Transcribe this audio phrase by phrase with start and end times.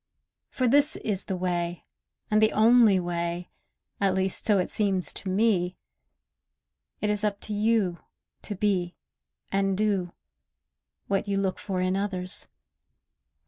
[0.49, 1.85] For this is the way,
[2.31, 3.51] and the only way—
[3.99, 5.77] At least so it seems to me.
[7.01, 7.99] It is up to you,
[8.41, 8.95] to be,
[9.51, 10.11] and do,
[11.05, 12.47] What you look for in others.